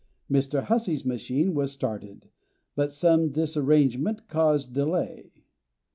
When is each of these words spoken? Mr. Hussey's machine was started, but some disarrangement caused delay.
Mr. 0.31 0.63
Hussey's 0.63 1.05
machine 1.05 1.53
was 1.53 1.71
started, 1.71 2.27
but 2.75 2.91
some 2.91 3.29
disarrangement 3.29 4.27
caused 4.27 4.73
delay. 4.73 5.43